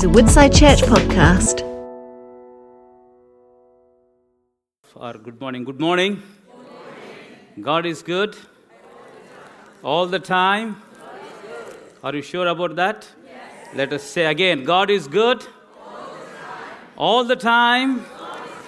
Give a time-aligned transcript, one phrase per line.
[0.00, 1.60] is a Woodside Church podcast.
[4.94, 5.64] Or good morning.
[5.64, 6.22] Good morning.
[7.60, 8.34] God is good.
[9.82, 10.76] All the time.
[12.02, 13.08] Are you sure about that?
[13.74, 15.46] Let us say again God is good.
[16.96, 18.02] All the time.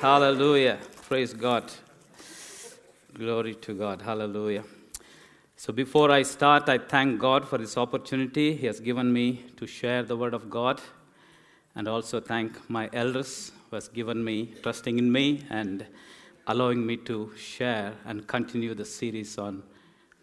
[0.03, 0.79] Hallelujah.
[1.09, 1.73] Praise God.
[3.15, 4.03] Glory to God.
[4.03, 4.65] Hallelujah.
[5.57, 9.67] So before I start, I thank God for this opportunity He has given me to
[9.67, 10.83] share the Word of God,
[11.75, 15.87] and also thank my elders who has given me, trusting in me, and
[16.47, 19.63] allowing me to share and continue the series on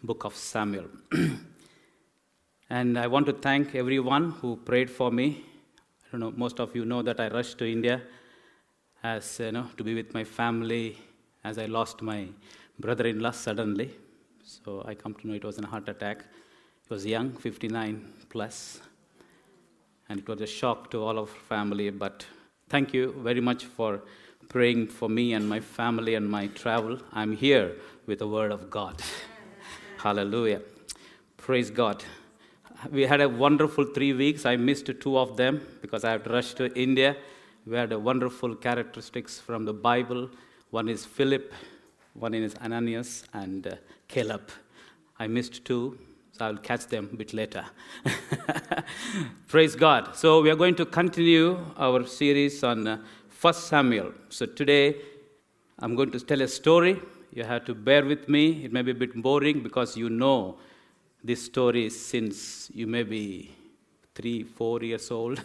[0.02, 0.86] Book of Samuel.
[2.70, 5.44] and I want to thank everyone who prayed for me.
[6.04, 8.02] I don't know, most of you know that I rushed to India
[9.02, 10.98] as you know to be with my family
[11.42, 12.28] as I lost my
[12.78, 13.90] brother-in-law suddenly.
[14.42, 16.24] So I come to know it was a heart attack.
[16.86, 18.80] He was young, 59 plus,
[20.10, 21.88] and it was a shock to all of family.
[21.88, 22.26] But
[22.68, 24.02] thank you very much for
[24.48, 26.98] praying for me and my family and my travel.
[27.12, 29.00] I'm here with the word of God.
[29.98, 30.62] Hallelujah.
[31.36, 32.04] Praise God.
[32.90, 34.44] We had a wonderful three weeks.
[34.44, 37.16] I missed two of them because I had rushed to India.
[37.64, 40.28] We had wonderful characteristics from the Bible.
[40.70, 41.52] One is Philip,
[42.14, 43.74] one is Ananias, and uh,
[44.08, 44.50] Caleb.
[45.20, 45.98] I missed two,
[46.42, 47.64] I'll catch them a bit later.
[49.48, 50.16] Praise God.
[50.16, 52.98] So we are going to continue our series on uh,
[53.40, 54.12] 1 Samuel.
[54.28, 54.96] So today
[55.78, 57.00] I'm going to tell a story.
[57.32, 58.64] You have to bear with me.
[58.64, 60.58] It may be a bit boring because you know
[61.22, 63.50] this story since you may be
[64.14, 65.42] three, four years old.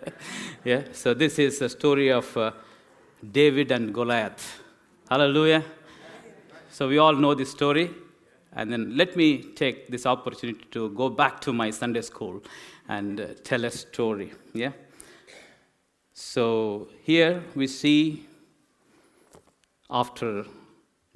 [0.64, 0.84] yeah.
[0.92, 2.52] So this is a story of uh,
[3.30, 4.62] David and Goliath.
[5.08, 5.64] Hallelujah.
[6.70, 7.90] So we all know this story.
[8.58, 12.42] And then let me take this opportunity to go back to my Sunday school
[12.88, 14.32] and uh, tell a story.
[14.52, 14.72] Yeah?
[16.12, 18.26] So here we see
[19.88, 20.44] after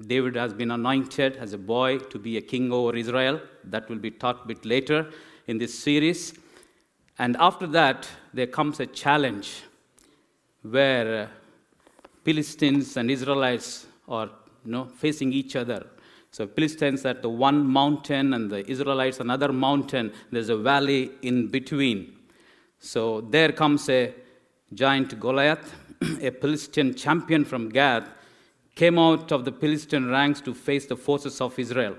[0.07, 3.99] David has been anointed as a boy to be a king over Israel, that will
[3.99, 5.11] be taught a bit later
[5.47, 6.39] in this series.
[7.19, 9.63] And after that, there comes a challenge
[10.61, 11.27] where uh,
[12.23, 14.29] Philistines and Israelites are
[14.63, 15.85] you know, facing each other.
[16.33, 20.11] So Philistines at the one mountain and the Israelites another mountain.
[20.31, 22.11] There's a valley in between.
[22.79, 24.15] So there comes a
[24.73, 28.09] giant Goliath, a Philistine champion from Gath,
[28.73, 31.95] came out of the Philistine ranks to face the forces of Israel.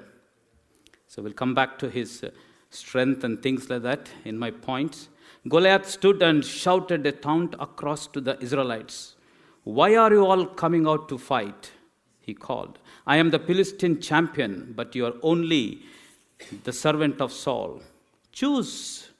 [1.06, 2.30] So we'll come back to his uh,
[2.70, 5.10] strength and things like that in my points.
[5.48, 9.14] Goliath stood and shouted a taunt across to the Israelites.
[9.62, 11.70] Why are you all coming out to fight?
[12.18, 12.80] He called.
[13.06, 15.80] I am the Philistine champion, but you are only
[16.64, 17.82] the servant of Saul.
[18.32, 19.10] Choose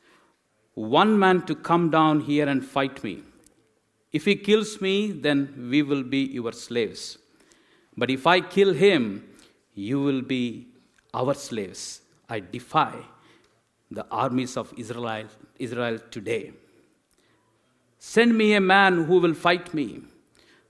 [0.74, 3.22] one man to come down here and fight me.
[4.12, 7.18] If he kills me, then we will be your slaves.
[7.96, 9.28] But if I kill him,
[9.74, 10.68] you will be
[11.12, 12.00] our slaves.
[12.28, 12.94] I defy
[13.90, 15.26] the armies of Israel,
[15.58, 16.52] Israel today.
[17.98, 20.02] Send me a man who will fight me.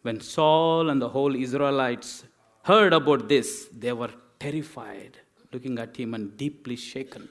[0.03, 2.25] When Saul and the whole Israelites
[2.65, 4.11] heard about this, they were
[4.41, 5.19] terrified,
[5.53, 7.29] looking at him and deeply shaken.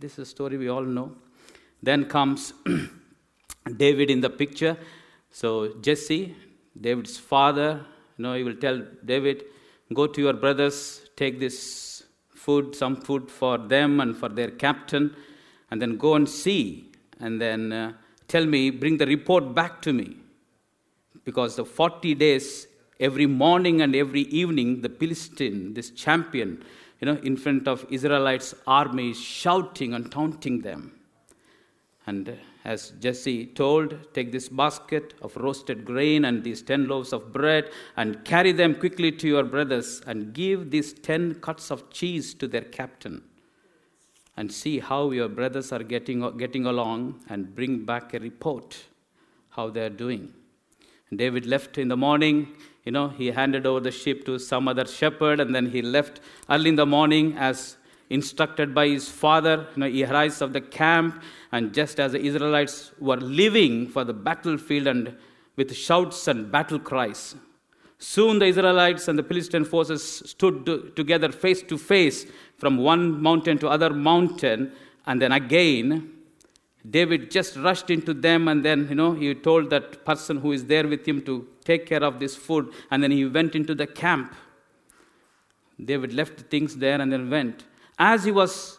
[0.00, 1.16] This is a story we all know.
[1.82, 2.54] Then comes
[3.76, 4.76] David in the picture.
[5.30, 6.34] So Jesse,
[6.80, 7.84] David's father,
[8.16, 9.44] you know, he will tell David,
[9.92, 15.14] go to your brothers, take this food, some food for them and for their captain,
[15.70, 17.92] and then go and see, and then uh,
[18.28, 20.16] tell me, bring the report back to me.
[21.24, 22.66] Because the 40 days
[23.00, 26.64] every morning and every evening, the Philistine, this champion,
[27.00, 30.92] you know, in front of Israelites' army, shouting and taunting them.
[32.06, 32.32] And uh,
[32.64, 37.70] as Jesse told, take this basket of roasted grain and these ten loaves of bread
[37.96, 42.48] and carry them quickly to your brothers and give these ten cuts of cheese to
[42.48, 43.22] their captain.
[44.36, 48.84] And see how your brothers are getting, getting along and bring back a report
[49.50, 50.32] how they are doing.
[51.10, 52.54] And David left in the morning
[52.88, 56.20] you know, he handed over the sheep to some other shepherd, and then he left
[56.48, 57.76] early in the morning as
[58.08, 59.66] instructed by his father.
[59.74, 64.04] You know, he arrives of the camp, and just as the Israelites were leaving for
[64.04, 65.14] the battlefield and
[65.56, 67.36] with shouts and battle cries,
[67.98, 72.24] soon the Israelites and the Philistine forces stood together face to face
[72.56, 74.72] from one mountain to other mountain,
[75.04, 76.10] and then again
[76.88, 80.64] David just rushed into them, and then, you know, he told that person who is
[80.66, 83.86] there with him to take care of this food, and then he went into the
[83.86, 84.34] camp.
[85.82, 87.64] David left the things there and then went.
[87.98, 88.78] As he was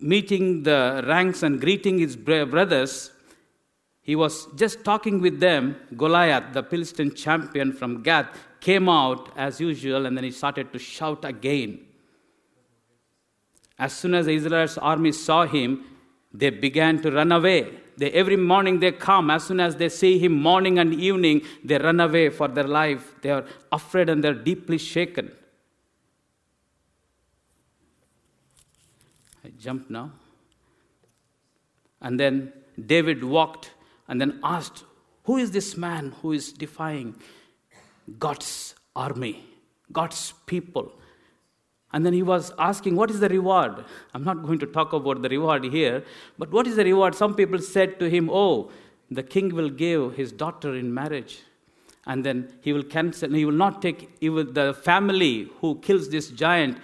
[0.00, 3.10] meeting the ranks and greeting his brothers,
[4.00, 5.76] he was just talking with them.
[5.96, 8.26] Goliath, the Philistine champion from Gath,
[8.60, 11.80] came out as usual and then he started to shout again.
[13.78, 15.84] As soon as Israel's army saw him,
[16.34, 17.70] they began to run away.
[17.96, 19.30] They, every morning they come.
[19.30, 23.14] As soon as they see him morning and evening, they run away for their life.
[23.20, 25.30] They are afraid and they're deeply shaken.
[29.44, 30.12] I jump now.
[32.00, 32.52] And then
[32.86, 33.72] David walked
[34.08, 34.84] and then asked,
[35.24, 37.16] Who is this man who is defying
[38.18, 39.44] God's army,
[39.92, 40.92] God's people?
[41.92, 43.84] And then he was asking, What is the reward?
[44.14, 46.04] I'm not going to talk about the reward here,
[46.38, 47.14] but what is the reward?
[47.14, 48.70] Some people said to him, Oh,
[49.10, 51.40] the king will give his daughter in marriage.
[52.06, 56.30] And then he will cancel, he will not take, will, the family who kills this
[56.30, 56.78] giant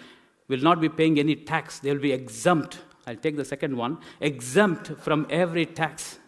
[0.46, 1.80] will not be paying any tax.
[1.80, 2.78] They will be exempt.
[3.06, 6.18] I'll take the second one exempt from every tax.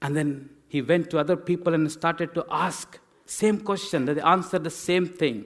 [0.00, 4.06] And then he went to other people and started to ask same question.
[4.06, 5.44] They answered the same thing.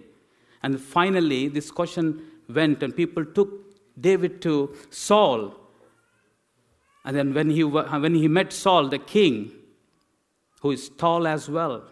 [0.62, 3.50] And finally, this question went, and people took
[4.00, 5.54] David to Saul.
[7.04, 9.50] And then when he, when he met Saul, the king,
[10.60, 11.82] who is tall as well,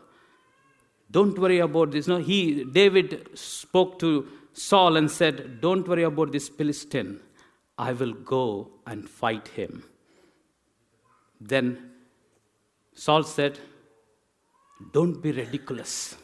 [1.11, 2.07] don't worry about this.
[2.07, 7.19] No, he, David spoke to Saul and said, Don't worry about this Philistine.
[7.77, 9.83] I will go and fight him.
[11.41, 11.91] Then
[12.95, 13.59] Saul said,
[14.93, 16.17] don't be ridiculous.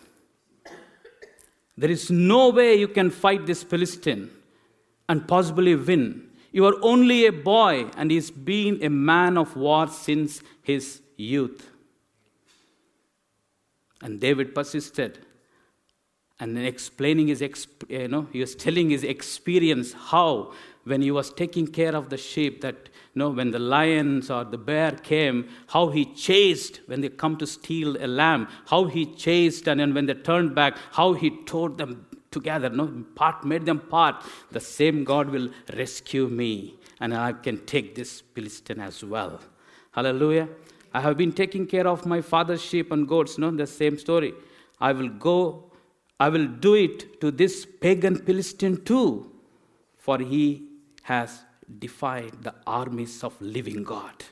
[1.77, 4.31] There is no way you can fight this Philistine
[5.09, 6.31] and possibly win.
[6.53, 11.71] You are only a boy, and he's been a man of war since his youth.
[14.01, 15.19] And David persisted
[16.39, 17.43] and explaining his,
[17.89, 20.53] you know, he was telling his experience how
[20.85, 24.59] when he was taking care of the sheep that know when the lions or the
[24.59, 29.67] bear came how he chased when they come to steal a lamb how he chased
[29.69, 32.69] and then when they turned back how he tore them together.
[32.69, 34.17] No part made them part.
[34.51, 35.49] The same god will
[35.83, 36.53] rescue me
[37.01, 39.41] and i can take this philistine as well.
[39.93, 40.49] Hallelujah.
[40.93, 43.39] I have been taking care of my father's sheep and goats.
[43.39, 44.33] No the same story.
[44.89, 45.39] I will go
[46.25, 47.55] i will do it to this
[47.85, 49.09] pagan philistine too
[50.05, 50.45] for he
[51.11, 51.33] has
[51.79, 54.25] defied the armies of living God.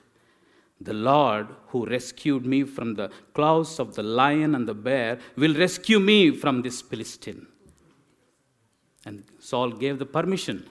[0.80, 5.54] The Lord who rescued me from the claws of the lion and the bear will
[5.54, 7.46] rescue me from this Philistine.
[9.06, 10.68] And Saul gave the permission.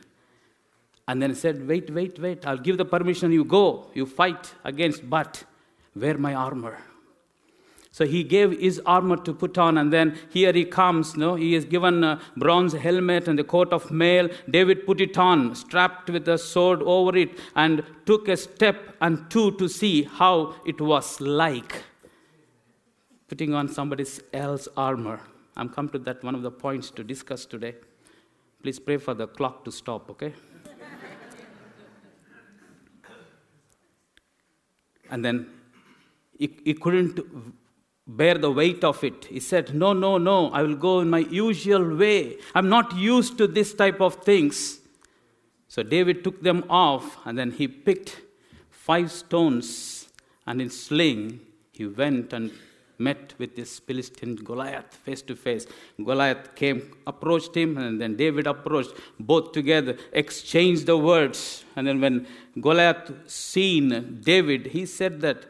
[1.08, 3.32] And then said, Wait, wait, wait, I'll give the permission.
[3.32, 5.44] You go, you fight against, but
[5.96, 6.78] wear my armor.
[7.94, 11.16] So he gave his armor to put on, and then here he comes.
[11.16, 14.30] No, he is given a bronze helmet and the coat of mail.
[14.50, 19.30] David put it on, strapped with a sword over it, and took a step and
[19.30, 21.84] two to see how it was like
[23.28, 25.22] putting on somebody else's armor.
[25.56, 27.76] I'm come to that one of the points to discuss today.
[28.64, 30.34] Please pray for the clock to stop, okay?
[35.12, 35.46] and then
[36.40, 37.20] he, he couldn't
[38.08, 39.26] bear the weight of it.
[39.26, 42.38] He said, No, no, no, I will go in my usual way.
[42.54, 44.80] I'm not used to this type of things.
[45.68, 48.22] So David took them off and then he picked
[48.70, 50.08] five stones
[50.46, 51.40] and in sling
[51.72, 52.52] he went and
[53.00, 55.66] met with this Philistine Goliath face to face.
[55.98, 58.92] Goliath came, approached him, and then David approached.
[59.20, 61.66] Both together exchanged the words.
[61.76, 62.28] And then when
[62.62, 65.46] Goliath seen David, he said that,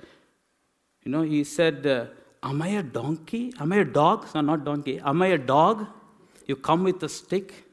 [1.04, 2.06] you know, he said, uh,
[2.44, 3.54] Am I a donkey?
[3.60, 4.28] Am I a dog?
[4.36, 5.00] No, not donkey.
[5.00, 5.88] Am I a dog?
[6.46, 7.66] You come with a stick?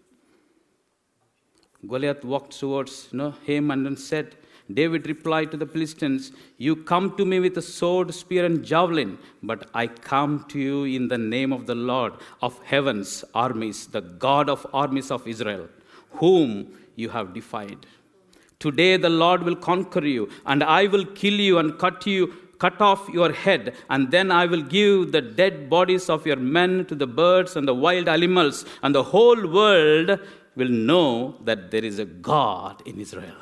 [1.86, 4.36] Goliath walked towards you know, him and then said,
[4.72, 9.18] David replied to the Philistines, You come to me with a sword, spear, and javelin,
[9.42, 14.02] but I come to you in the name of the Lord of heaven's armies, the
[14.02, 15.68] God of armies of Israel,
[16.10, 17.86] whom you have defied.
[18.60, 22.80] Today the Lord will conquer you, and I will kill you and cut you cut
[22.80, 26.94] off your head, and then I will give the dead bodies of your men to
[26.94, 30.20] the birds and the wild animals, and the whole world
[30.54, 33.36] will know that there is a God in Israel.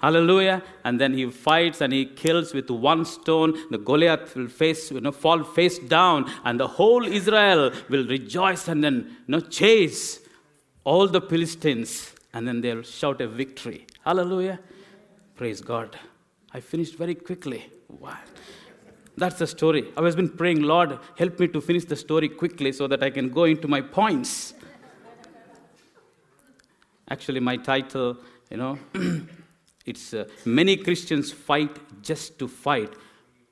[0.00, 0.62] Hallelujah.
[0.84, 3.54] And then he fights and he kills with one stone.
[3.70, 8.68] The Goliath will face, you know, fall face down, and the whole Israel will rejoice
[8.68, 10.20] and then you know, chase
[10.84, 13.86] all the Philistines, and then they'll shout a victory.
[14.02, 14.58] Hallelujah.
[15.36, 15.98] Praise God.
[16.52, 17.70] I finished very quickly.
[17.98, 18.16] Wow.
[19.16, 19.92] That's the story.
[19.96, 23.10] I have been praying, Lord, help me to finish the story quickly so that I
[23.10, 24.54] can go into my points.
[27.08, 28.16] Actually, my title,
[28.50, 28.78] you know,
[29.86, 32.92] It's uh, many Christians fight just to fight,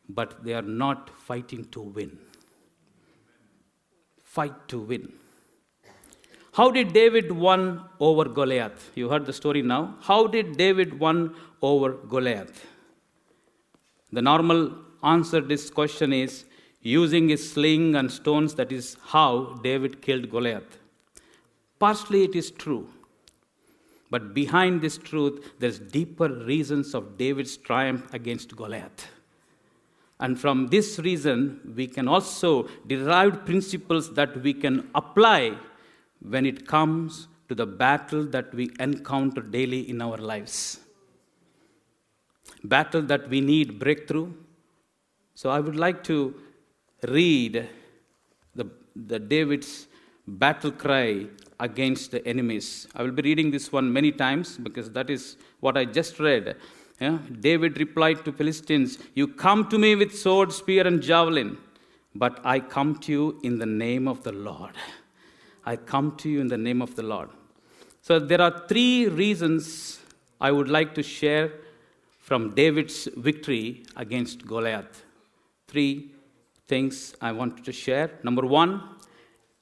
[0.09, 2.19] but they are not fighting to win.
[4.23, 5.13] Fight to win.
[6.53, 8.91] How did David won over Goliath?
[8.95, 9.97] You heard the story now.
[10.03, 12.67] How did David won over Goliath?
[14.13, 16.45] The normal answer to this question is
[16.81, 18.55] using his sling and stones.
[18.55, 20.79] That is how David killed Goliath.
[21.79, 22.89] Partially it is true.
[24.11, 29.09] But behind this truth, there's deeper reasons of David's triumph against Goliath.
[30.21, 35.57] And from this reason, we can also derive principles that we can apply
[36.21, 40.81] when it comes to the battle that we encounter daily in our lives.
[42.65, 44.33] Battle that we need breakthrough.
[45.35, 46.35] So I would like to
[47.07, 47.69] read
[48.55, 49.87] the, the David's
[50.27, 51.27] battle cry
[51.61, 52.89] against the enemies.
[52.95, 56.57] I will be reading this one many times because that is what I just read.
[57.01, 57.19] Yeah?
[57.41, 61.59] David replied to Philistines, You come to me with sword, spear, and javelin,
[62.15, 64.73] but I come to you in the name of the Lord.
[65.65, 67.31] I come to you in the name of the Lord.
[68.01, 70.01] So there are three reasons
[70.41, 71.53] I would like to share
[72.29, 75.03] from David's victory against Goliath.
[75.67, 76.11] Three
[76.67, 78.11] things I wanted to share.
[78.23, 78.83] Number one,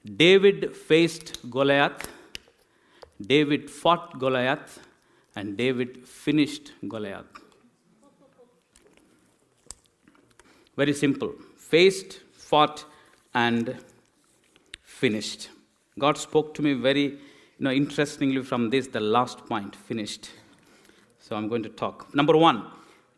[0.05, 2.09] David faced Goliath,
[3.25, 4.81] David fought Goliath,
[5.37, 7.27] and David finished Goliath.
[10.77, 11.35] Very simple.
[11.57, 12.85] Faced, fought,
[13.33, 13.77] and
[14.83, 15.51] finished.
[15.97, 17.19] God spoke to me very you
[17.61, 20.31] know, interestingly from this, the last point, finished.
[21.27, 22.15] So I'm going to talk.
[22.15, 22.67] Number one,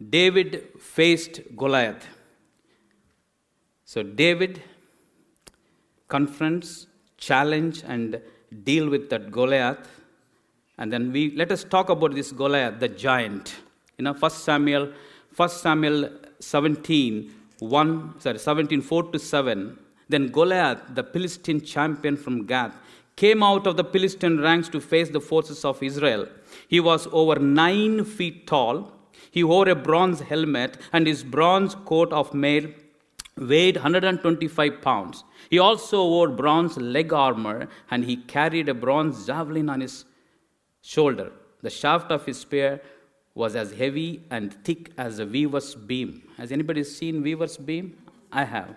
[0.09, 2.07] David faced Goliath.
[3.85, 4.62] So David
[6.09, 6.87] confronts,
[7.19, 8.19] challenge, and
[8.65, 9.87] deal with that Goliath.
[10.79, 13.57] And then we let us talk about this Goliath, the giant.
[13.99, 14.91] You know, First Samuel,
[15.31, 16.09] First Samuel
[16.41, 19.79] 17, 1, sorry, 17, 4 to 7.
[20.09, 22.75] Then Goliath, the Philistine champion from Gath,
[23.23, 26.27] came out of the Philistine ranks to face the forces of Israel.
[26.69, 28.93] He was over nine feet tall.
[29.37, 32.69] He wore a bronze helmet, and his bronze coat of mail
[33.37, 35.25] weighed 125 pounds.
[35.51, 40.05] He also wore bronze leg armor and he carried a bronze javelin on his
[40.83, 41.31] shoulder.
[41.63, 42.81] The shaft of his spear
[43.35, 46.23] was as heavy and thick as a weaver's beam.
[46.37, 47.97] Has anybody seen weaver's beam?
[48.33, 48.75] I have.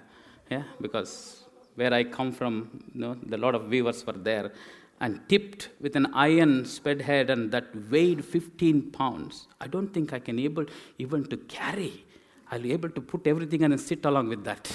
[0.50, 1.41] Yeah, because
[1.82, 2.54] where I come from,
[2.94, 4.52] you know, the lot of weavers were there
[5.00, 9.48] and tipped with an iron sped head and that weighed 15 pounds.
[9.60, 10.66] I don't think I can able
[11.00, 12.06] even to carry.
[12.52, 14.72] I'll be able to put everything and sit along with that.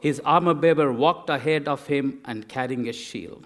[0.00, 3.44] His armor bearer walked ahead of him and carrying a shield.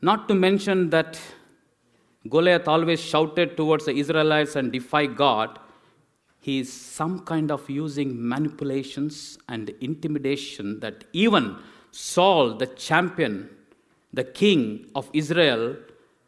[0.00, 1.18] Not to mention that
[2.28, 5.58] Goliath always shouted towards the Israelites and defied God.
[6.46, 11.56] He is some kind of using manipulations and intimidation that even
[11.90, 13.50] Saul, the champion,
[14.12, 15.74] the king of Israel,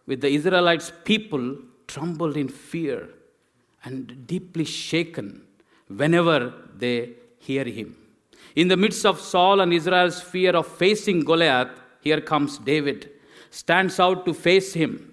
[0.09, 3.09] with the Israelites' people, trembled in fear
[3.85, 5.47] and deeply shaken
[5.87, 7.95] whenever they hear him.
[8.57, 13.09] In the midst of Saul and Israel's fear of facing Goliath, here comes David,
[13.51, 15.08] stands out to face him.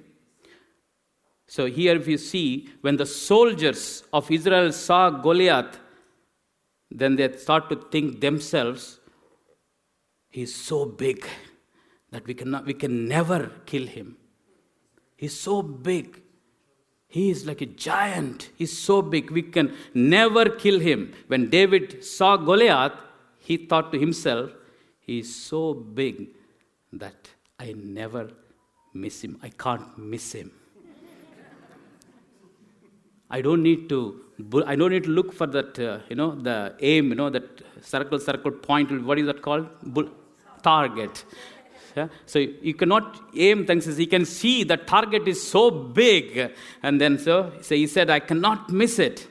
[1.56, 5.80] So, here if you see, when the soldiers of Israel saw Goliath,
[6.92, 9.00] then they start to think themselves,
[10.30, 11.26] he's so big
[12.12, 14.18] that we, cannot, we can never kill him.
[15.16, 16.22] He's so big
[17.16, 18.50] he is like a giant.
[18.58, 21.14] He's so big, we can never kill him.
[21.28, 22.92] When David saw Goliath,
[23.40, 24.52] he thought to himself,
[25.00, 26.30] He is so big
[26.92, 28.32] that I never
[28.94, 29.38] miss him.
[29.42, 30.52] I can't miss him.
[33.29, 34.22] I don't need to.
[34.65, 35.79] I don't need to look for that.
[35.79, 37.10] Uh, you know the aim.
[37.10, 39.03] You know that circle, circle, point.
[39.03, 39.67] What is that called?
[39.84, 40.10] Bull,
[40.62, 41.24] target.
[41.96, 42.10] Yeah?
[42.25, 44.00] So you cannot aim things.
[44.00, 46.51] You can see the target is so big.
[46.84, 49.27] And then so, so he said, I cannot miss it.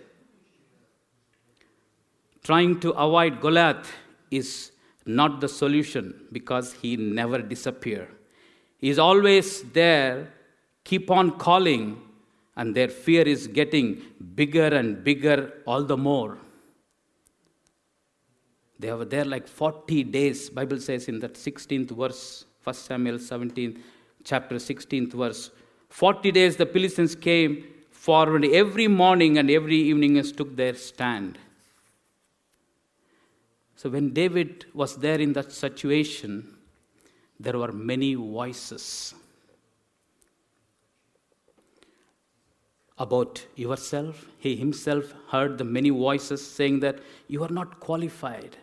[2.43, 3.93] Trying to avoid Goliath
[4.31, 4.73] is
[5.07, 8.09] not the solution because he never disappear.
[8.79, 10.33] He is always there,
[10.85, 12.01] keep on calling,
[12.57, 14.03] and their fear is getting
[14.35, 16.39] bigger and bigger all the more.
[18.79, 23.83] They were there like 40 days, Bible says in that 16th verse 1 Samuel 17,
[24.25, 25.51] chapter 16th verse.
[25.89, 31.39] 40 days the Philistines came forward every morning and every evening and took their stand.
[33.77, 36.57] So when David was there in that situation,
[37.39, 39.15] there were many voices.
[42.99, 44.27] About yourself.
[44.39, 48.57] He himself heard the many voices saying that you are not qualified.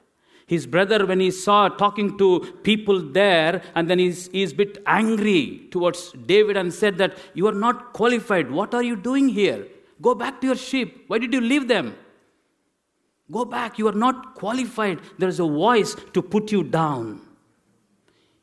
[0.48, 4.84] His brother, when he saw talking to people there, and then he's, he's a bit
[4.86, 8.52] angry towards David and said that you are not qualified.
[8.52, 9.66] What are you doing here?
[10.02, 11.06] Go back to your sheep.
[11.08, 11.96] Why did you leave them?
[13.32, 13.80] Go back.
[13.80, 15.00] You are not qualified.
[15.18, 17.22] There is a voice to put you down.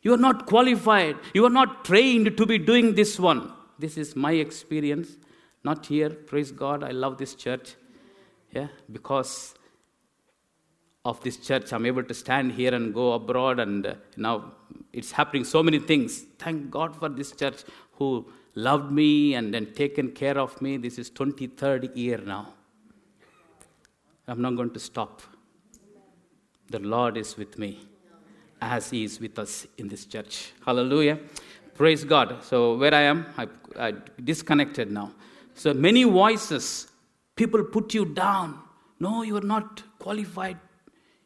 [0.00, 1.16] You are not qualified.
[1.34, 3.52] You are not trained to be doing this one.
[3.78, 5.18] This is my experience.
[5.64, 6.10] Not here.
[6.10, 6.84] Praise God.
[6.84, 7.74] I love this church.
[8.52, 9.54] Yeah, because
[11.04, 14.52] of this church, I'm able to stand here and go abroad, and uh, now
[14.92, 16.24] it's happening so many things.
[16.38, 20.76] Thank God for this church who loved me and then taken care of me.
[20.76, 22.54] This is 23rd year now.
[24.26, 25.22] I'm not going to stop.
[26.70, 27.80] The Lord is with me
[28.60, 30.52] as He is with us in this church.
[30.64, 31.18] Hallelujah.
[31.74, 32.42] Praise God.
[32.42, 33.46] So, where I am, I,
[33.78, 35.12] I disconnected now.
[35.58, 36.86] So, many voices,
[37.34, 38.60] people put you down.
[39.00, 40.56] No, you are not qualified.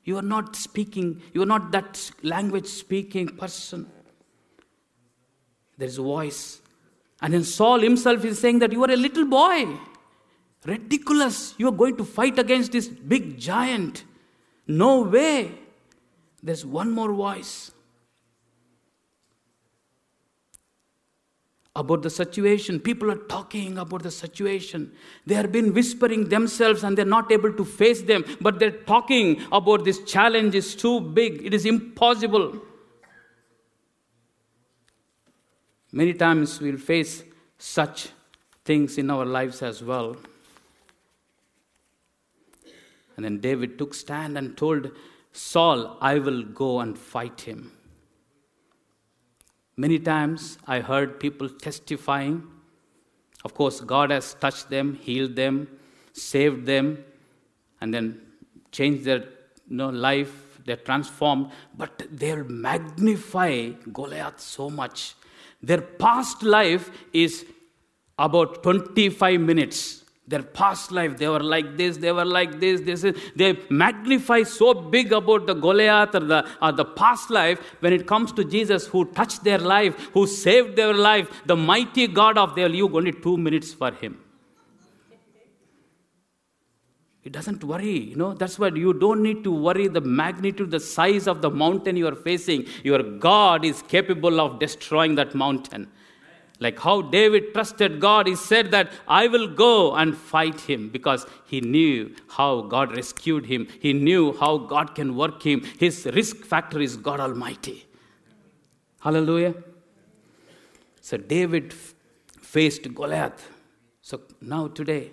[0.05, 3.87] You are not speaking, you are not that language speaking person.
[5.77, 6.63] There is a voice.
[7.21, 9.69] And then Saul himself is saying that you are a little boy.
[10.65, 11.55] Ridiculous.
[11.59, 14.05] You are going to fight against this big giant.
[14.67, 15.53] No way.
[16.43, 17.72] There's one more voice
[21.75, 22.79] about the situation.
[22.79, 24.93] People are talking about the situation.
[25.27, 29.41] They have been whispering themselves and they're not able to face them, but they're talking
[29.51, 32.61] about this challenge is too big, it is impossible.
[35.93, 37.23] Many times we'll face
[37.59, 38.09] such
[38.65, 40.17] things in our lives as well.
[43.17, 44.91] And then David took stand and told
[45.33, 47.73] Saul, I will go and fight him.
[49.77, 52.47] Many times I heard people testifying.
[53.45, 55.69] Of course, God has touched them, healed them,
[56.13, 57.05] saved them,
[57.81, 58.21] and then
[58.71, 59.21] changed their
[59.69, 60.61] you know, life.
[60.65, 65.15] They're transformed, but they'll magnify Goliath so much.
[65.61, 67.45] Their past life is
[68.19, 70.02] about 25 minutes
[70.33, 73.51] their past life, they were like this, they were like this, this is, they
[73.85, 77.61] magnify so big about the Goliath or the, or the past life.
[77.81, 82.07] When it comes to Jesus, who touched their life, who saved their life, the mighty
[82.07, 84.19] God of their life, only two minutes for him.
[87.23, 88.35] He doesn't worry, you know.
[88.35, 92.09] That's why you don't need to worry the magnitude, the size of the mountain you
[92.09, 92.67] are facing.
[92.83, 95.89] Your God is capable of destroying that mountain.
[96.63, 101.27] Like how David trusted God, he said that I will go and fight him because
[101.45, 103.67] he knew how God rescued him.
[103.81, 105.65] He knew how God can work him.
[105.79, 107.85] His risk factor is God Almighty.
[109.01, 109.55] Hallelujah.
[111.01, 113.49] So David faced Goliath.
[114.01, 115.11] So now, today,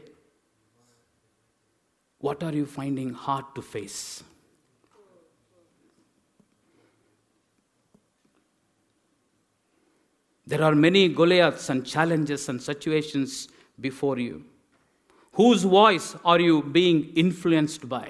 [2.19, 4.23] what are you finding hard to face?
[10.49, 14.45] There are many Goliaths and challenges and situations before you.
[15.33, 18.09] Whose voice are you being influenced by?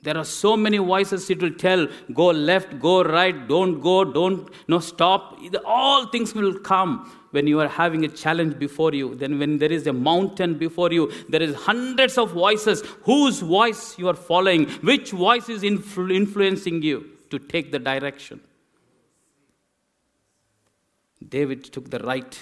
[0.00, 4.48] There are so many voices it will tell go left, go right, don't go, don't
[4.66, 5.38] no stop.
[5.66, 9.14] All things will come when you are having a challenge before you.
[9.16, 12.82] Then when there is a mountain before you, there is hundreds of voices.
[13.02, 14.70] Whose voice you are following?
[14.92, 18.40] Which voice is influ- influencing you to take the direction?
[21.28, 22.38] David took the right,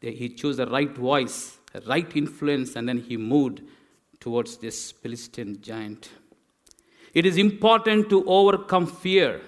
[0.00, 3.62] he chose the right voice, the right influence, and then he moved
[4.20, 6.10] towards this Philistine giant.
[7.14, 9.40] It is important to overcome fear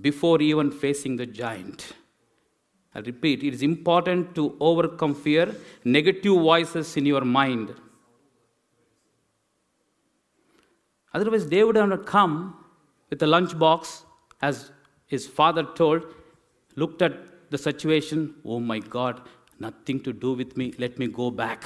[0.00, 1.92] before even facing the giant.
[2.94, 5.54] I repeat, it is important to overcome fear,
[5.84, 7.74] negative voices in your mind.
[11.14, 12.56] Otherwise, David would have come
[13.10, 14.04] with a lunchbox,
[14.40, 14.70] as
[15.06, 16.04] his father told,
[16.76, 17.12] looked at
[17.50, 19.20] the situation, oh my God,
[19.58, 21.64] nothing to do with me, let me go back.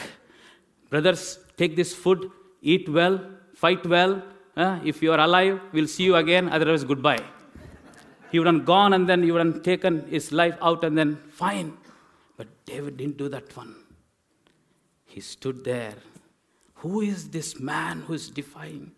[0.90, 2.30] Brothers, take this food,
[2.62, 3.20] eat well,
[3.54, 4.22] fight well.
[4.56, 7.22] Uh, if you are alive, we'll see you again, otherwise, goodbye.
[8.30, 11.16] He would have gone and then he would have taken his life out and then
[11.30, 11.76] fine.
[12.36, 13.74] But David didn't do that one.
[15.04, 15.94] He stood there.
[16.76, 18.92] Who is this man who is defying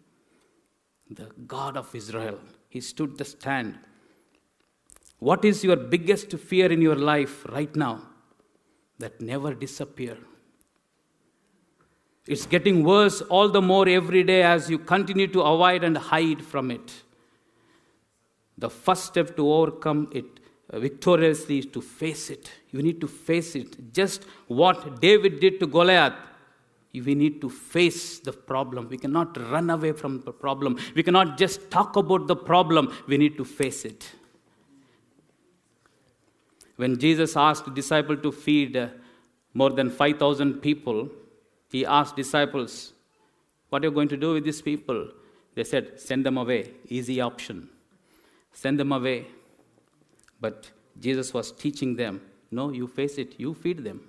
[1.11, 2.39] the God of Israel?
[2.69, 3.79] He stood the stand.
[5.19, 8.03] What is your biggest fear in your life right now
[8.99, 10.17] that never disappear?
[12.27, 16.45] It's getting worse all the more every day as you continue to avoid and hide
[16.45, 17.03] from it.
[18.59, 20.27] The first step to overcome it
[20.71, 22.51] uh, victoriously is to face it.
[22.71, 23.93] You need to face it.
[23.93, 26.15] Just what David did to Goliath,
[26.93, 28.89] we need to face the problem.
[28.89, 30.79] We cannot run away from the problem.
[30.95, 32.93] We cannot just talk about the problem.
[33.07, 34.13] We need to face it.
[36.79, 38.87] When Jesus asked disciples to feed uh,
[39.53, 41.09] more than 5,000 people,
[41.73, 42.93] he asked disciples,
[43.69, 45.09] What are you going to do with these people?
[45.57, 46.71] They said, Send them away.
[46.87, 47.69] Easy option.
[48.53, 49.27] Send them away.
[50.41, 52.21] But Jesus was teaching them,
[52.53, 53.35] No, you face it.
[53.41, 54.01] You feed them.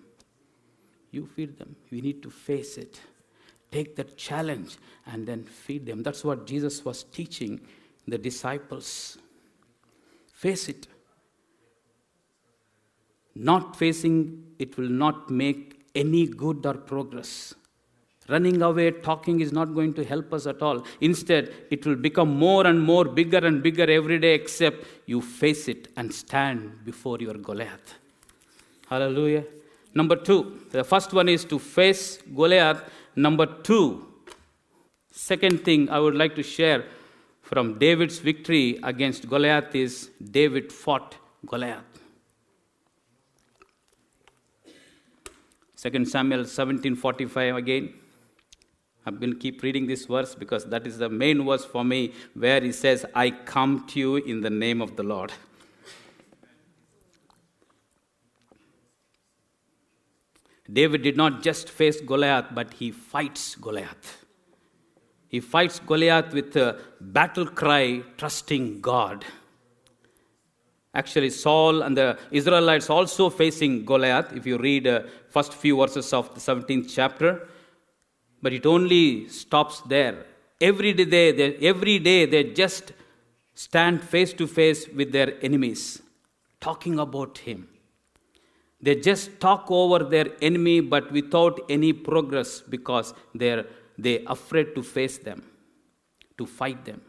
[1.10, 1.76] You feed them.
[1.90, 3.02] We need to face it.
[3.72, 4.78] Take that challenge
[5.08, 6.04] and then feed them.
[6.04, 7.62] That's what Jesus was teaching
[8.08, 9.18] the disciples.
[10.32, 10.88] Face it.
[13.36, 17.56] Not facing it will not make any good or progress.
[18.28, 20.86] Running away, talking is not going to help us at all.
[21.02, 25.68] Instead, it will become more and more bigger and bigger every day, except you face
[25.68, 27.96] it and stand before your Goliath.
[28.88, 29.46] Hallelujah.
[29.96, 32.84] Number two, the first one is to face Goliath.
[33.16, 34.06] Number two,
[35.12, 36.86] second thing I would like to share
[37.42, 41.16] from David's victory against Goliath is David fought
[41.48, 41.89] Goliath.
[45.82, 47.94] 2 Samuel 17:45 again.
[49.06, 52.14] I'm going to keep reading this verse because that is the main verse for me
[52.34, 55.32] where he says, I come to you in the name of the Lord.
[60.72, 64.26] David did not just face Goliath, but he fights Goliath.
[65.30, 69.26] He fights Goliath with a battle cry, trusting God.
[70.94, 76.12] Actually, Saul and the Israelites also facing Goliath, if you read uh, first few verses
[76.14, 77.48] of the 17th chapter.
[78.42, 80.26] But it only stops there.
[80.60, 82.94] Every day, they, every day they just
[83.54, 86.02] stand face to face with their enemies,
[86.60, 87.68] talking about him.
[88.82, 93.66] They just talk over their enemy, but without any progress because they're
[93.98, 95.44] they afraid to face them,
[96.38, 97.02] to fight them.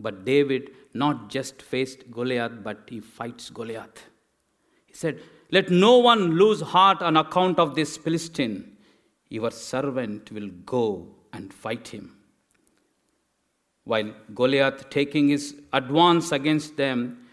[0.00, 4.06] But David not just faced Goliath, but he fights Goliath.
[4.86, 8.76] He said, Let no one lose heart on account of this Philistine.
[9.28, 12.16] Your servant will go and fight him.
[13.84, 17.26] While Goliath taking his advance against them,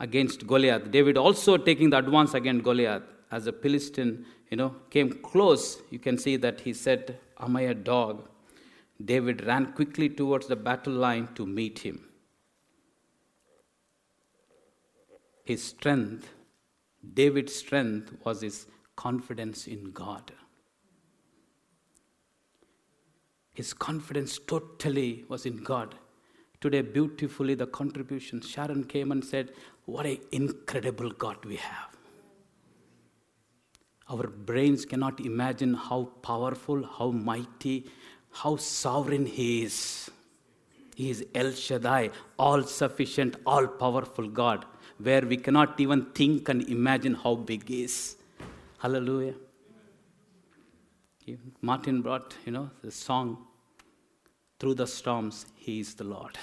[0.00, 3.02] against Goliath, David also taking the advance against Goliath.
[3.30, 7.62] As a Philistine, you know, came close, you can see that he said, Am I
[7.62, 8.28] a dog?
[9.04, 12.08] David ran quickly towards the battle line to meet him.
[15.44, 16.28] His strength,
[17.14, 20.32] David's strength, was his confidence in God.
[23.54, 25.94] His confidence totally was in God.
[26.60, 29.52] Today, beautifully, the contribution, Sharon came and said,
[29.84, 31.96] What an incredible God we have.
[34.08, 37.90] Our brains cannot imagine how powerful, how mighty,
[38.42, 40.10] how sovereign He is.
[40.94, 44.64] He is El Shaddai, all sufficient, all powerful God,
[44.98, 48.16] where we cannot even think and imagine how big He is.
[48.78, 49.34] Hallelujah.
[51.60, 53.46] Martin brought, you know, the song,
[54.58, 56.38] Through the Storms, He is the Lord.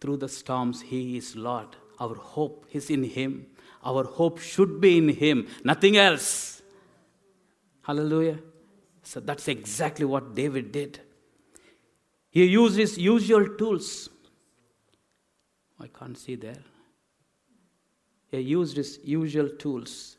[0.00, 1.76] Through the storms, He is Lord.
[1.98, 3.46] Our hope is in Him.
[3.84, 6.62] Our hope should be in Him, nothing else.
[7.82, 8.38] Hallelujah.
[9.12, 10.98] So that's exactly what David did.
[12.30, 14.08] He used his usual tools.
[15.78, 16.62] I can't see there.
[18.30, 20.16] He used his usual tools.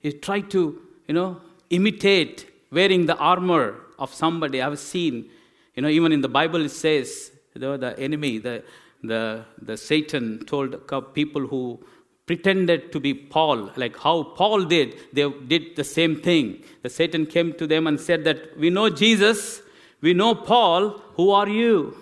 [0.00, 4.60] He tried to, you know, imitate wearing the armor of somebody.
[4.60, 5.30] I've seen,
[5.76, 8.64] you know, even in the Bible it says, you know, the enemy, the,
[9.04, 10.74] the, the Satan told
[11.14, 11.78] people who
[12.26, 16.64] pretended to be Paul, like how Paul did, they did the same thing.
[16.82, 19.62] The Satan came to them and said that we know Jesus,
[20.00, 21.96] we know Paul, who are you?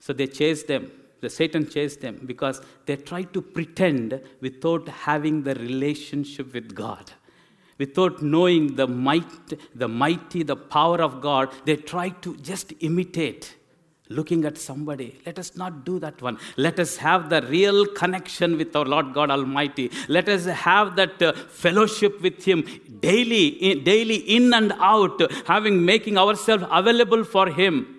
[0.00, 0.90] So they chased them.
[1.20, 7.12] The Satan chased them because they tried to pretend without having the relationship with God.
[7.78, 13.55] Without knowing the might, the mighty, the power of God, they tried to just imitate
[14.08, 15.20] looking at somebody.
[15.26, 16.38] Let us not do that one.
[16.56, 19.90] Let us have the real connection with our Lord God Almighty.
[20.08, 22.64] Let us have that uh, fellowship with Him
[23.00, 27.92] daily, in, daily in and out, having making ourselves available for Him.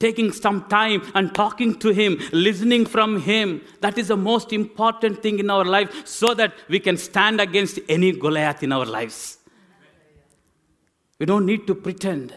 [0.00, 3.62] Taking some time and talking to Him, listening from Him.
[3.80, 7.80] That is the most important thing in our life so that we can stand against
[7.88, 9.38] any Goliath in our lives.
[11.18, 12.32] We don't need to pretend.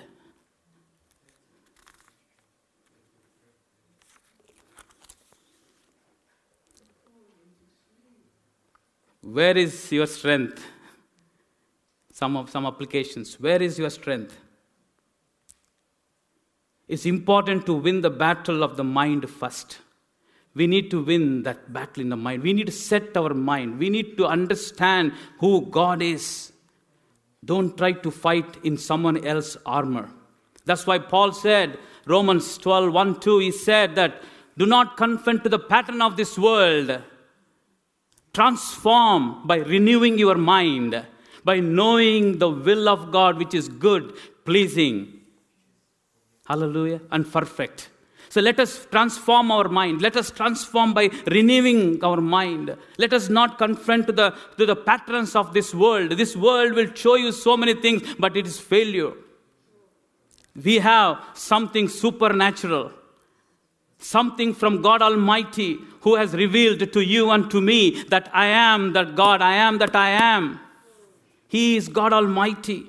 [9.32, 10.62] Where is your strength?
[12.12, 13.40] Some of some applications.
[13.40, 14.38] Where is your strength?
[16.88, 19.78] It's important to win the battle of the mind first.
[20.54, 22.44] We need to win that battle in the mind.
[22.44, 23.80] We need to set our mind.
[23.80, 26.52] We need to understand who God is.
[27.46, 30.10] Don't try to fight in someone else's armor.
[30.66, 34.22] That's why Paul said, Romans 12 1 2, he said that
[34.58, 37.02] do not conform to the pattern of this world.
[38.34, 41.06] Transform by renewing your mind,
[41.44, 44.14] by knowing the will of God, which is good,
[44.46, 45.22] pleasing,
[46.46, 47.90] hallelujah, and perfect.
[48.30, 50.02] So let us transform our mind.
[50.02, 52.78] Let us transform by renewing our mind.
[52.98, 56.12] Let us not confront to the, to the patterns of this world.
[56.12, 59.12] This world will show you so many things, but it is failure.
[60.56, 62.94] We have something supernatural,
[64.04, 68.94] something from God Almighty who has revealed to you and to me that I am
[68.94, 70.60] that God, I am that I am.
[71.48, 72.88] He is God Almighty.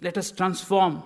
[0.00, 1.02] Let us transform.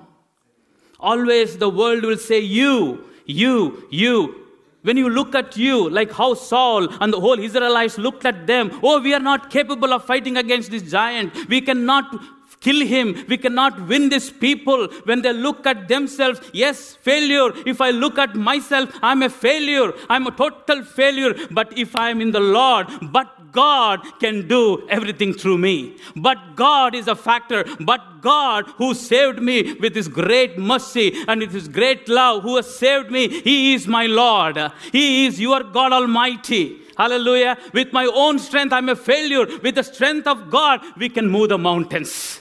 [0.99, 4.47] Always the world will say, You, you, you.
[4.83, 8.71] When you look at you, like how Saul and the whole Israelites looked at them,
[8.85, 11.49] oh, we are not capable of fighting against this giant.
[11.49, 12.23] We cannot
[12.67, 13.15] kill him.
[13.29, 16.41] We cannot win these people when they look at themselves.
[16.53, 17.49] Yes, failure.
[17.73, 19.93] If I look at myself, I'm a failure.
[20.11, 21.33] I'm a total failure.
[21.51, 25.97] But if I'm in the Lord, but God can do everything through me.
[26.15, 27.65] But God is a factor.
[27.81, 32.57] But God, who saved me with His great mercy and with His great love, who
[32.57, 34.59] has saved me, He is my Lord.
[34.93, 36.65] He is your God Almighty.
[36.97, 37.57] Hallelujah.
[37.73, 39.47] With my own strength, I'm a failure.
[39.63, 42.41] With the strength of God, we can move the mountains.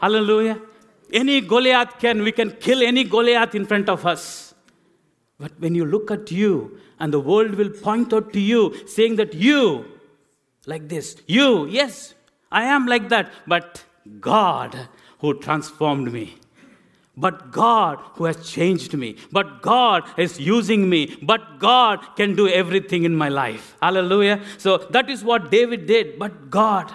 [0.00, 0.60] Hallelujah.
[1.12, 4.54] Any Goliath can, we can kill any Goliath in front of us.
[5.38, 9.16] But when you look at you, and the world will point out to you, saying
[9.16, 9.84] that you,
[10.66, 11.16] like this.
[11.26, 12.14] You, yes,
[12.50, 13.84] I am like that, but
[14.20, 14.88] God
[15.20, 16.38] who transformed me.
[17.16, 19.16] But God who has changed me.
[19.32, 21.16] But God is using me.
[21.22, 23.74] But God can do everything in my life.
[23.80, 24.42] Hallelujah.
[24.58, 26.18] So that is what David did.
[26.18, 26.94] But God.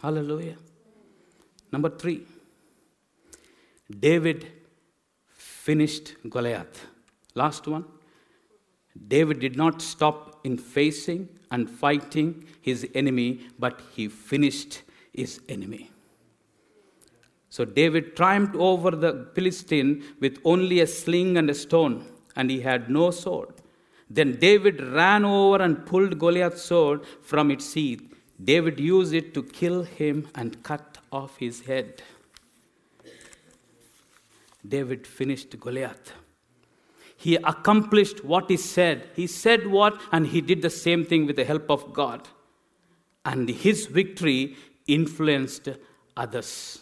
[0.00, 0.56] Hallelujah.
[1.74, 2.22] Number three.
[4.06, 4.46] David
[5.26, 6.86] finished Goliath.
[7.34, 7.84] Last one.
[9.08, 12.28] David did not stop in facing and fighting
[12.60, 14.82] his enemy, but he finished
[15.12, 15.90] his enemy.
[17.50, 22.04] So David triumphed over the Philistine with only a sling and a stone,
[22.36, 23.52] and he had no sword.
[24.08, 28.02] Then David ran over and pulled Goliath's sword from its sheath.
[28.52, 32.02] David used it to kill him and cut off his head.
[34.66, 36.12] David finished Goliath.
[37.16, 39.08] He accomplished what he said.
[39.14, 42.28] He said what, and he did the same thing with the help of God.
[43.24, 45.68] And his victory influenced
[46.16, 46.80] others.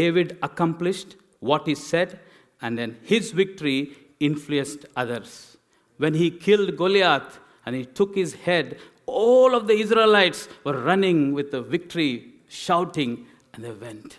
[0.00, 2.18] David accomplished what he said,
[2.60, 5.58] and then his victory influenced others.
[5.98, 11.32] When he killed Goliath and he took his head, all of the Israelites were running
[11.32, 14.18] with the victory, shouting, and they went.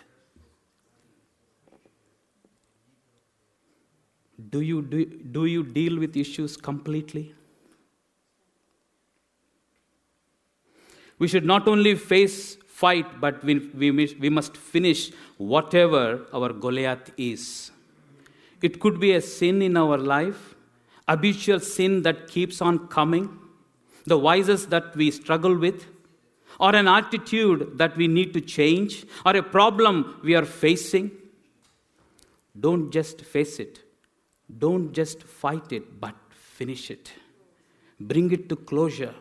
[4.50, 7.34] Do you, do, do you deal with issues completely?
[11.18, 17.10] We should not only face fight, but we, we, we must finish whatever our Goliath
[17.16, 17.72] is.
[18.62, 20.54] It could be a sin in our life,
[21.08, 23.36] habitual sin that keeps on coming,
[24.06, 25.86] the vices that we struggle with,
[26.58, 31.10] or an attitude that we need to change, or a problem we are facing.
[32.58, 33.80] Don't just face it,
[34.58, 37.12] don't just fight it, but finish it.
[38.00, 39.14] Bring it to closure.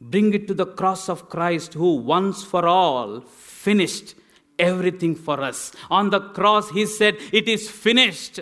[0.00, 4.14] Bring it to the cross of Christ, who once for all finished
[4.58, 5.72] everything for us.
[5.90, 8.40] On the cross, he said, It is finished,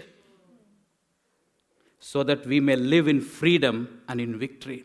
[1.98, 4.84] so that we may live in freedom and in victory.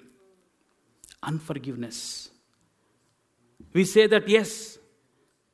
[1.23, 2.30] Unforgiveness.
[3.75, 4.77] We say that, yes,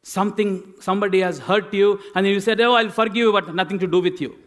[0.03, 3.87] something, somebody has hurt you, and you said, Oh, I'll forgive you, but nothing to
[3.87, 4.37] do with you.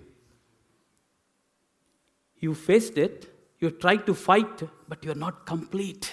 [2.39, 6.13] You faced it, you tried to fight, but you're not complete.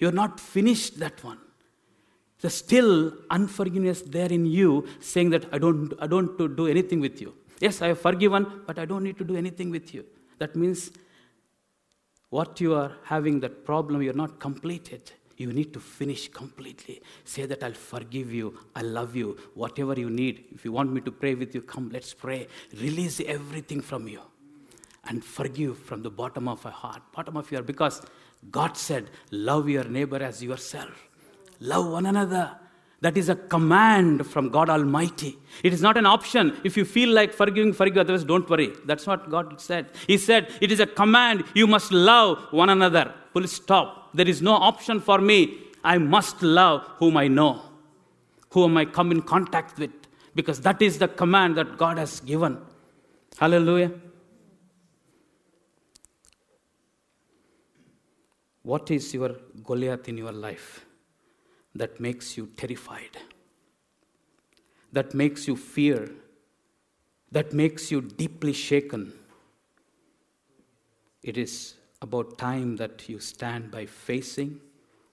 [0.00, 1.38] You're not finished that one.
[2.40, 7.20] There's still unforgiveness there in you saying that I don't, I don't do anything with
[7.20, 7.34] you.
[7.60, 10.06] Yes, I have forgiven, but I don't need to do anything with you.
[10.38, 10.90] That means
[12.30, 15.12] what you are having, that problem, you're not completed.
[15.38, 17.00] You need to finish completely.
[17.24, 20.46] Say that I'll forgive you, I love you, whatever you need.
[20.52, 22.48] If you want me to pray with you, come, let's pray.
[22.80, 24.20] Release everything from you
[25.04, 28.02] and forgive from the bottom of your heart, bottom of your because
[28.50, 31.08] God said, Love your neighbor as yourself.
[31.60, 32.56] Love one another.
[33.00, 35.38] That is a command from God Almighty.
[35.62, 36.56] It is not an option.
[36.64, 38.72] If you feel like forgiving, forgive others, don't worry.
[38.86, 39.90] That's what God said.
[40.08, 41.44] He said, It is a command.
[41.54, 43.14] You must love one another.
[43.32, 43.97] Full stop.
[44.14, 45.58] There is no option for me.
[45.84, 47.62] I must love whom I know,
[48.50, 49.92] whom I come in contact with,
[50.34, 52.58] because that is the command that God has given.
[53.38, 53.92] Hallelujah.
[58.62, 60.84] What is your Goliath in your life
[61.74, 63.16] that makes you terrified?
[64.92, 66.10] That makes you fear?
[67.30, 69.12] That makes you deeply shaken?
[71.22, 74.60] It is about time that you stand by facing,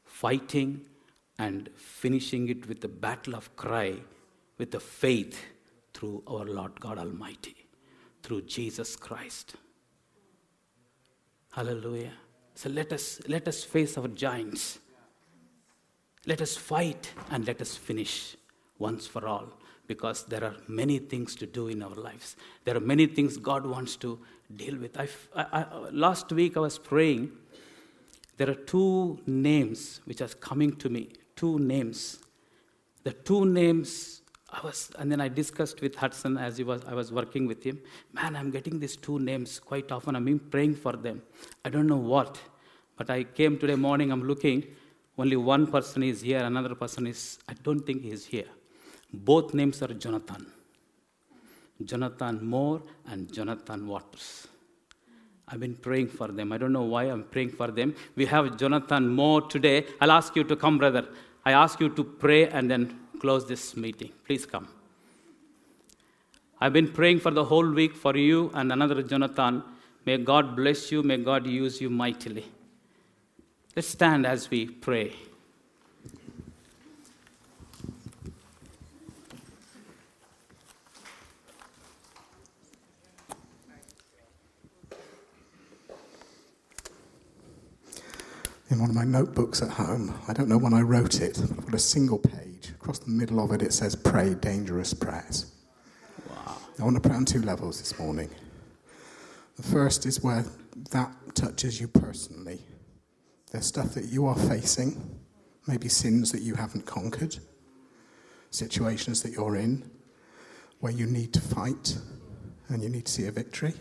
[0.04, 0.82] fighting,
[1.38, 3.96] and finishing it with the battle of cry,
[4.58, 5.44] with the faith
[5.94, 7.56] through our Lord God Almighty,
[8.24, 9.56] through Jesus Christ.
[11.52, 12.14] Hallelujah.
[12.54, 14.80] So let us, let us face our giants.
[16.26, 18.36] Let us fight and let us finish
[18.78, 19.48] once for all
[19.88, 22.36] because there are many things to do in our lives.
[22.64, 24.20] There are many things God wants to
[24.54, 24.98] deal with.
[24.98, 27.32] I, I, last week I was praying.
[28.38, 31.10] There are two names which are coming to me.
[31.36, 32.20] Two names.
[33.04, 36.94] The two names I was, and then I discussed with Hudson as he was, I
[36.94, 37.80] was working with him.
[38.14, 40.16] Man, I'm getting these two names quite often.
[40.16, 41.22] I'm praying for them.
[41.66, 42.40] I don't know what,
[42.98, 44.12] but I came today morning.
[44.12, 44.66] I'm looking.
[45.18, 46.40] Only one person is here.
[46.40, 47.40] Another person is.
[47.50, 48.48] I don't think he is here.
[49.14, 50.46] Both names are Jonathan.
[51.84, 54.48] Jonathan Moore and Jonathan Waters.
[55.48, 56.52] I've been praying for them.
[56.52, 57.96] I don't know why I'm praying for them.
[58.16, 59.86] We have Jonathan Moore today.
[60.02, 61.06] I'll ask you to come, brother.
[61.46, 64.12] I ask you to pray and then close this meeting.
[64.26, 64.68] Please come.
[66.60, 69.62] I've been praying for the whole week for you and another Jonathan.
[70.06, 71.04] May God bless you.
[71.04, 72.46] May God use you mightily.
[73.76, 75.14] Let's stand as we pray.
[88.76, 90.14] In one of my notebooks at home.
[90.28, 92.72] I don't know when I wrote it, but I've got a single page.
[92.72, 95.54] Across the middle of it, it says, Pray dangerous prayers.
[96.30, 96.58] Wow.
[96.78, 98.30] I want to pray on two levels this morning.
[99.56, 100.44] The first is where
[100.92, 102.60] that touches you personally.
[103.50, 105.22] There's stuff that you are facing,
[105.68, 107.38] maybe sins that you haven't conquered,
[108.50, 109.90] situations that you're in
[110.82, 111.98] where you need to fight
[112.68, 113.74] and you need to see a victory.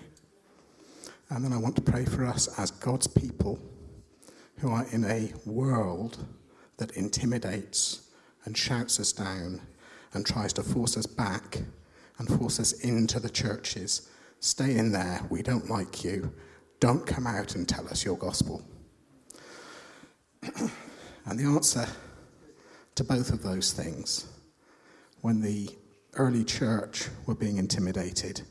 [1.31, 3.59] And then I want to pray for us as God's people
[4.59, 6.25] who are in a world
[6.77, 8.11] that intimidates
[8.45, 9.61] and shouts us down
[10.13, 11.59] and tries to force us back
[12.19, 14.11] and force us into the churches.
[14.41, 15.21] Stay in there.
[15.31, 16.33] We don't like you.
[16.81, 18.63] Don't come out and tell us your gospel.
[20.43, 21.87] and the answer
[22.95, 24.27] to both of those things,
[25.23, 25.69] when the
[26.15, 28.43] early church were being intimidated,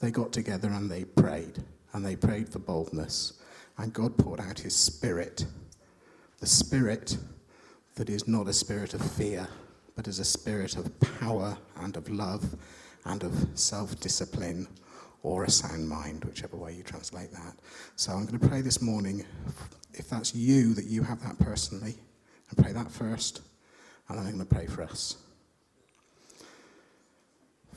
[0.00, 1.62] they got together and they prayed.
[1.92, 3.41] And they prayed for boldness
[3.78, 5.46] and God poured out his spirit.
[6.40, 7.16] The spirit
[7.94, 9.46] that is not a spirit of fear,
[9.96, 12.56] but is a spirit of power and of love
[13.04, 14.66] and of self discipline
[15.22, 17.54] or a sound mind, whichever way you translate that.
[17.96, 19.24] So I'm going to pray this morning,
[19.94, 21.94] if that's you, that you have that personally,
[22.50, 23.40] and pray that first,
[24.08, 25.16] and then I'm going to pray for us.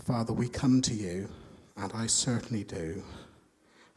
[0.06, 1.30] Father, we come to you,
[1.78, 3.04] and I certainly do,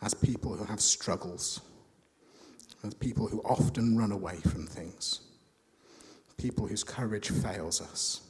[0.02, 1.61] as people who have struggles
[2.84, 5.20] as people who often run away from things,
[6.36, 8.20] people whose courage fails us.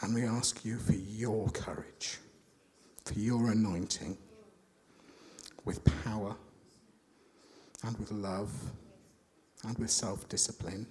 [0.00, 2.18] And we ask you for your courage,
[3.04, 4.16] for your anointing,
[5.64, 6.34] with power
[7.84, 8.50] and with love
[9.64, 10.86] and with self discipline,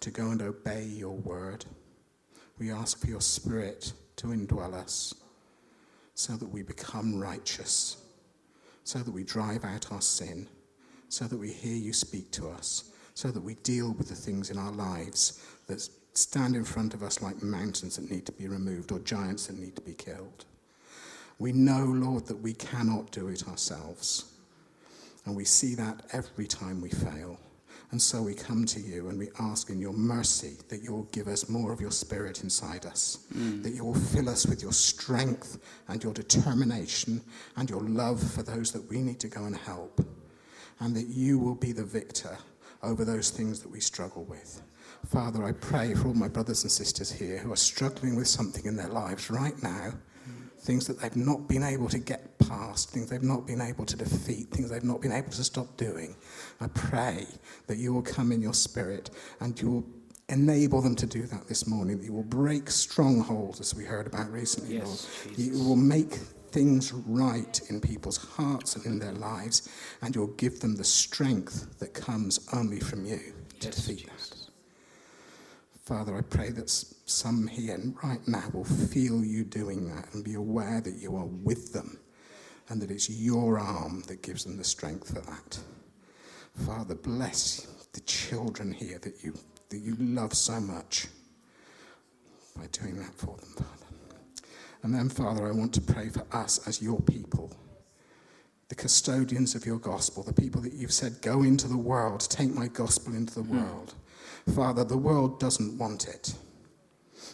[0.00, 1.64] to go and obey your word.
[2.58, 5.12] We ask for your spirit to indwell us
[6.14, 8.01] so that we become righteous
[8.84, 10.48] so that we drive out our sin,
[11.08, 14.50] so that we hear you speak to us, so that we deal with the things
[14.50, 18.48] in our lives that stand in front of us like mountains that need to be
[18.48, 20.44] removed or giants that need to be killed.
[21.38, 24.32] We know, Lord, that we cannot do it ourselves.
[25.24, 27.38] And we see that every time we fail.
[27.92, 31.28] And so we come to you and we ask in your mercy that you'll give
[31.28, 33.62] us more of your spirit inside us, mm.
[33.62, 37.20] that you'll fill us with your strength and your determination
[37.56, 40.04] and your love for those that we need to go and help,
[40.80, 42.38] and that you will be the victor
[42.82, 44.62] over those things that we struggle with.
[45.06, 48.64] Father, I pray for all my brothers and sisters here who are struggling with something
[48.64, 49.92] in their lives right now
[50.62, 53.96] things that they've not been able to get past, things they've not been able to
[53.96, 56.14] defeat, things they've not been able to stop doing.
[56.60, 57.26] I pray
[57.66, 59.10] that you will come in your spirit
[59.40, 59.84] and you will
[60.28, 64.06] enable them to do that this morning, that you will break strongholds, as we heard
[64.06, 64.86] about recently, Yes,
[65.26, 65.36] Lord.
[65.36, 65.58] Jesus.
[65.60, 66.14] You will make
[66.52, 69.68] things right in people's hearts and in their lives,
[70.00, 73.18] and you'll give them the strength that comes only from you
[73.60, 74.41] to Yes, defeat that.
[75.82, 80.34] Father, I pray that some here right now will feel you doing that and be
[80.34, 81.98] aware that you are with them
[82.68, 85.58] and that it's your arm that gives them the strength for that.
[86.64, 89.34] Father, bless the children here that you,
[89.70, 91.08] that you love so much
[92.56, 94.48] by doing that for them, Father.
[94.84, 97.52] And then, Father, I want to pray for us as your people,
[98.68, 102.54] the custodians of your gospel, the people that you've said, go into the world, take
[102.54, 103.58] my gospel into the hmm.
[103.58, 103.94] world.
[104.54, 106.34] Father, the world doesn't want it.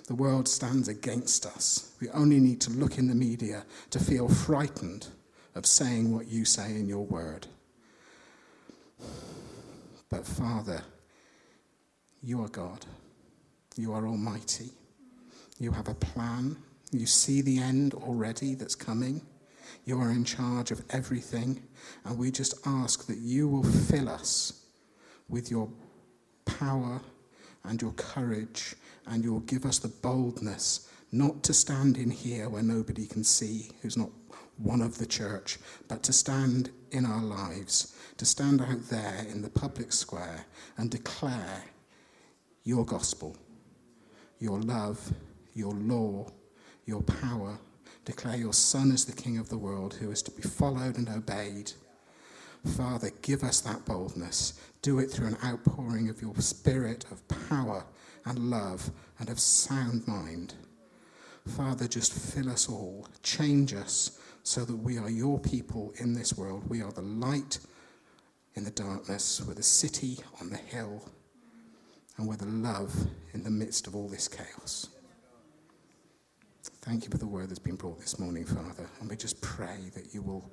[0.07, 1.95] The world stands against us.
[2.01, 5.09] We only need to look in the media to feel frightened
[5.55, 7.47] of saying what you say in your word.
[10.11, 10.83] But Father,
[12.23, 12.87] you are God.
[13.77, 14.71] You are almighty.
[15.59, 16.57] You have a plan.
[16.91, 19.23] You see the end already that's coming.
[19.85, 21.63] You are in charge of everything.
[22.05, 24.65] And we just ask that you will fill us
[25.29, 25.69] with your
[26.59, 27.01] power
[27.65, 28.75] and your courage,
[29.07, 33.71] and you'll give us the boldness not to stand in here where nobody can see,
[33.83, 34.11] who's not
[34.59, 39.43] one of the church, but to stand in our lives, to stand out there in
[39.43, 40.45] the public square
[40.77, 41.65] and declare
[42.65, 43.37] your gospel,
[44.39, 45.13] your love,
[45.55, 46.27] your law,
[46.85, 47.59] your power.
[48.05, 51.09] Declare your Son as the King of the world who is to be followed and
[51.09, 51.73] obeyed.
[52.77, 54.61] Father, give us that boldness.
[54.83, 57.85] Do it through an outpouring of your spirit of power
[58.25, 60.55] and love and of sound mind.
[61.47, 66.37] Father, just fill us all, change us so that we are your people in this
[66.37, 66.69] world.
[66.69, 67.59] We are the light
[68.55, 71.09] in the darkness, we're the city on the hill,
[72.17, 72.95] and we're the love
[73.33, 74.89] in the midst of all this chaos.
[76.83, 79.91] Thank you for the word that's been brought this morning, Father, and we just pray
[79.95, 80.51] that you will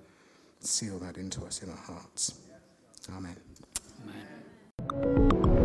[0.65, 2.33] seal that into us in our hearts.
[3.15, 3.35] Amen.
[4.03, 5.55] Amen.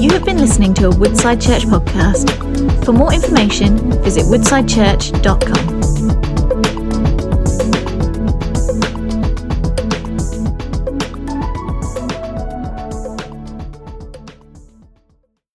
[0.00, 2.84] You have been listening to a Woodside Church podcast.
[2.84, 5.73] For more information, visit woodsidechurch.com.